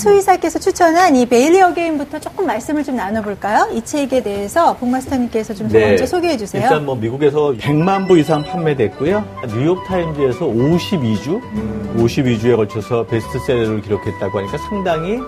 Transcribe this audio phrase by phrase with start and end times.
[0.00, 3.68] 수의사께서 추천한 이 베일리 어게인부터 조금 말씀을 좀 나눠볼까요?
[3.72, 5.88] 이 책에 대해서 복마스터님께서 좀 네.
[5.88, 6.62] 먼저 소개해 주세요.
[6.62, 9.22] 일단 뭐 미국에서 100만 부 이상 판매됐고요.
[9.48, 11.96] 뉴욕 타임즈에서 52주, 음.
[11.98, 15.18] 52주에 걸쳐서 베스트셀러를 기록했다고 하니까 상당히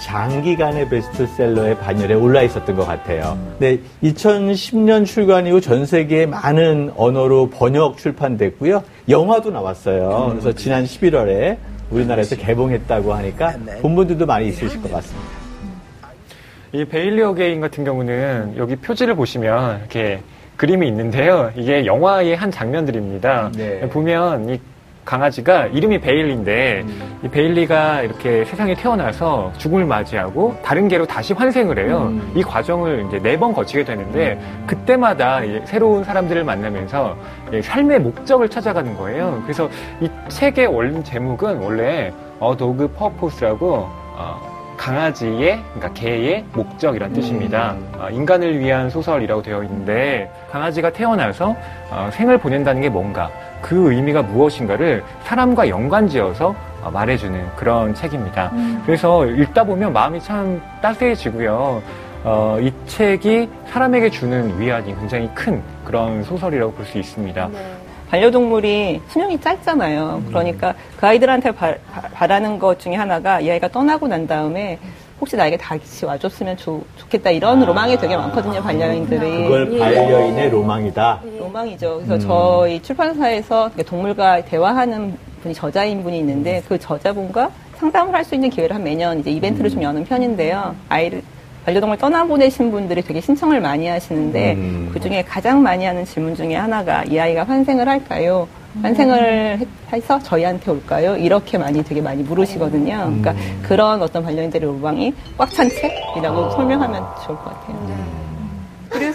[0.00, 3.38] 장기간의 베스트셀러의 반열에 올라 있었던 것 같아요.
[3.58, 8.82] 네, 2010년 출간 이후 전 세계에 많은 언어로 번역 출판됐고요.
[9.08, 10.28] 영화도 나왔어요.
[10.32, 11.56] 그래서 지난 11월에
[11.90, 15.28] 우리나라에서 개봉했다고 하니까 본 분들도 많이 있으실 것 같습니다.
[16.72, 20.20] 이 베일리 어게인 같은 경우는 여기 표지를 보시면 이렇게
[20.56, 21.52] 그림이 있는데요.
[21.54, 23.52] 이게 영화의 한 장면들입니다.
[23.56, 23.80] 네.
[23.88, 24.60] 보면 이
[25.06, 27.18] 강아지가 이름이 베일리인데 음.
[27.24, 32.08] 이 베일리가 이렇게 세상에 태어나서 죽음을 맞이하고 다른 개로 다시 환생을 해요.
[32.10, 32.32] 음.
[32.34, 34.64] 이 과정을 이제 네 번 거치게 되는데 음.
[34.66, 37.16] 그때마다 새로운 사람들을 만나면서
[37.62, 39.40] 삶의 목적을 찾아가는 거예요.
[39.44, 39.68] 그래서
[40.00, 43.86] 이 책의 원 제목은 원래 어 도그 퍼포스라고
[44.18, 44.55] 어,
[44.86, 47.72] 강아지의, 그러니까 개의 목적 이란 뜻입니다.
[47.72, 47.92] 음.
[47.98, 51.56] 어, 인간을 위한 소설이라고 되어 있는데 강아지가 태어나서
[51.90, 53.28] 어, 생을 보낸다는 게 뭔가
[53.60, 58.50] 그 의미가 무엇인가를 사람과 연관지어서 어, 말해주는 그런 책입니다.
[58.52, 58.80] 음.
[58.86, 61.82] 그래서 읽다 보면 마음이 참 따스해지고요.
[62.22, 67.48] 어, 이 책이 사람에게 주는 위안이 굉장히 큰 그런 소설이라고 볼 수 있습니다.
[67.48, 67.58] 네.
[68.10, 70.22] 반려동물이 수명이 짧잖아요.
[70.24, 70.26] 음.
[70.28, 71.74] 그러니까 그 아이들한테 바,
[72.12, 74.78] 바라는 것 중에 하나가 이 아이가 떠나고 난 다음에
[75.20, 77.66] 혹시 나에게 다시 와줬으면 좋, 겠다 이런 아.
[77.66, 79.78] 로망이 되게 많거든요 반려인들이 그걸 예.
[79.78, 82.20] 반려인의 로망이다 로망이죠 그래서 음.
[82.20, 88.76] 저희 출판사에서 동물과 대화하는 분이 저자인 분이 있는데 그 저자분과 상담을 할 수 있는 기회를
[88.76, 91.22] 한 매년 이제 이벤트를 좀 여는 편인데요 아이를
[91.66, 94.90] 반려동물 떠나보내신 분들이 되게 신청을 많이 하시는데 음.
[94.92, 98.46] 그 중에 가장 많이 하는 질문 중에 하나가 이 아이가 환생을 할까요?
[98.82, 99.58] 환생을
[99.92, 101.16] 해서 저희한테 올까요?
[101.16, 102.94] 이렇게 많이 되게 많이 물으시거든요.
[103.06, 103.60] 그러니까 음.
[103.62, 106.50] 그런 어떤 반려인들의 로망이 꽉 찬 책이라고 아.
[106.50, 108.16] 설명하면 좋을 것 같아요.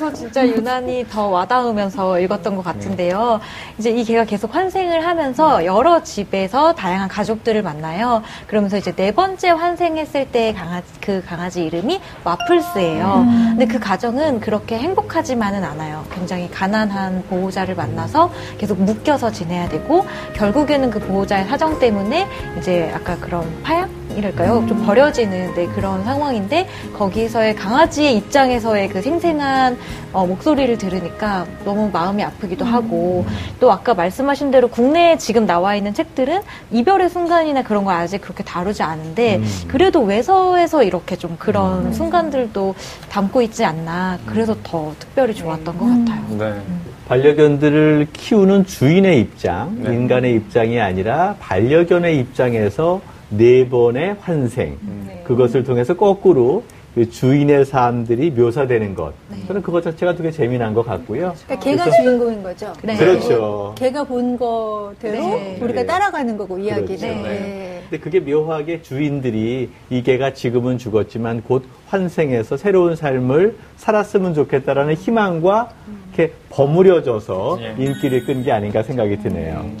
[0.00, 0.10] 음.
[0.10, 3.40] 그래서 진짜 유난히 더 와닿으면서 읽었던 것 같은데요.
[3.78, 8.22] 이제 이 개가 계속 환생을 하면서 여러 집에서 다양한 가족들을 만나요.
[8.46, 13.26] 그러면서 이제 네 번째 환생했을 때 강아지, 그 강아지 이름이 와플스예요.
[13.26, 13.56] 음.
[13.58, 16.04] 근데 그 가정은 그렇게 행복하지만은 않아요.
[16.12, 22.26] 굉장히 가난한 보호자를 만나서 계속 묶여서 지내야 되고 결국에는 그 보호자의 사정 때문에
[22.58, 24.64] 이제 아까 그런 파양 이랄까요?
[24.68, 29.78] 좀 버려지는 네, 그런 상황인데 거기서의 강아지의 입장에서의 그 생생한
[30.12, 32.72] 어, 목소리를 들으니까 너무 마음이 아프기도 음.
[32.72, 33.26] 하고
[33.60, 38.42] 또 아까 말씀하신 대로 국내에 지금 나와 있는 책들은 이별의 순간이나 그런 거 아직 그렇게
[38.42, 39.44] 다루지 않은데 음.
[39.68, 41.92] 그래도 외서에서 이렇게 좀 그런 음.
[41.92, 42.74] 순간들도
[43.08, 46.04] 담고 있지 않나 그래서 더 특별히 좋았던 것 음.
[46.04, 46.24] 같아요.
[46.36, 46.44] 네.
[46.44, 46.80] 음.
[47.10, 49.92] 반려견들을 키우는 주인의 입장, 네.
[49.92, 55.04] 인간의 입장이 아니라 반려견의 입장에서 네 번의 환생 음.
[55.06, 55.22] 네.
[55.24, 56.64] 그것을 통해서 거꾸로
[56.94, 59.12] 그 주인의 삶들이 묘사되는 것.
[59.28, 59.36] 네.
[59.46, 61.34] 저는 그것 자체가 되게 재미난 것 같고요.
[61.46, 62.72] 그러니까 걔가 그래서, 주인공인 거죠.
[62.82, 62.96] 네.
[62.96, 63.74] 그렇죠.
[63.78, 65.58] 걔가 본 거대로 네.
[65.62, 66.86] 우리가 따라가는 거고 이야기를.
[66.98, 67.06] 그렇죠.
[67.06, 67.82] 네.
[67.88, 75.70] 근데 그게 묘하게 주인들이 이 개가 지금은 죽었지만 곧 환생해서 새로운 삶을 살았으면 좋겠다라는 희망과
[75.86, 76.02] 음.
[76.12, 77.74] 이렇게 버무려져서 예.
[77.84, 79.60] 인기를 끈 게 아닌가 생각이 드네요.
[79.60, 79.76] 음.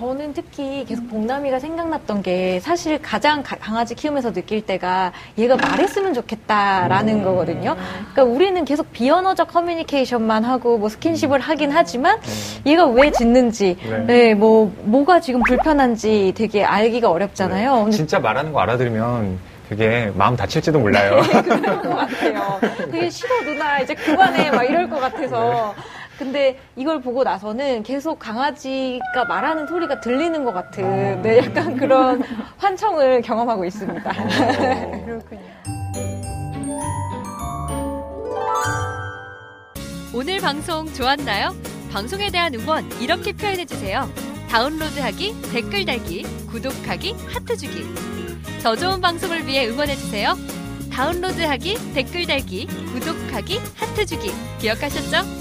[0.00, 6.14] 저는 특히 계속 복남이가 생각났던 게 사실 가장 가, 강아지 키우면서 느낄 때가 얘가 말했으면
[6.14, 7.24] 좋겠다라는 음.
[7.24, 7.76] 거거든요.
[8.14, 12.62] 그러니까 우리는 계속 비언어적 커뮤니케이션만 하고 뭐 스킨십을 하긴 하지만 음.
[12.64, 13.98] 얘가 왜 짖는지, 네.
[14.06, 17.84] 네, 뭐 뭐가 지금 불편한지 되게 알기가 어렵잖아요.
[17.84, 17.90] 네.
[17.90, 19.38] 진짜 말하는 거 알아들으면
[19.68, 21.20] 되게 마음 다칠지도 몰라요.
[21.20, 22.60] 네, 그럴 것 같아요.
[22.90, 25.74] 되게 싫어 누나 이제 그만해 막 이럴 것 같아서.
[26.20, 26.24] 네.
[26.24, 31.22] 근데 이걸 보고 나서는 계속 강아지가 말하는 소리가 들리는 것 같은 아.
[31.22, 32.22] 네, 약간 그런
[32.58, 34.10] 환청을 경험하고 있습니다.
[34.10, 34.14] 어.
[35.06, 35.40] 그렇군요.
[40.12, 41.54] 오늘 방송 좋았나요?
[41.90, 44.08] 방송에 대한 응원 이렇게 표현해 주세요.
[44.50, 47.84] 다운로드하기, 댓글 달기, 구독하기, 하트 주기.
[48.62, 50.34] 더 좋은 방송을 위해 응원해 주세요.
[50.92, 54.32] 다운로드하기, 댓글 달기, 구독하기, 하트 주기.
[54.58, 55.40] 기억하셨죠?